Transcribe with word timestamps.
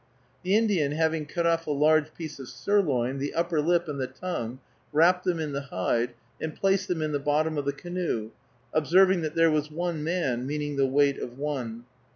The 0.41 0.55
Indian, 0.55 0.93
having 0.93 1.27
cut 1.27 1.45
off 1.45 1.67
a 1.67 1.71
large 1.71 2.15
piece 2.15 2.39
of 2.39 2.49
sirloin, 2.49 3.19
the 3.19 3.35
upper 3.35 3.61
lip, 3.61 3.87
and 3.87 4.01
the 4.01 4.07
tongue, 4.07 4.59
wrapped 4.91 5.25
them 5.25 5.39
in 5.39 5.51
the 5.51 5.61
hide, 5.61 6.15
and 6.41 6.55
placed 6.55 6.87
them 6.87 7.03
in 7.03 7.11
the 7.11 7.19
bottom 7.19 7.55
of 7.55 7.65
the 7.65 7.71
canoe, 7.71 8.31
observing 8.73 9.21
that 9.21 9.35
there 9.35 9.51
was 9.51 9.69
"one 9.69 10.03
man," 10.03 10.47
meaning 10.47 10.75
the 10.75 10.87
weight 10.87 11.19
of 11.19 11.37
one. 11.37 11.85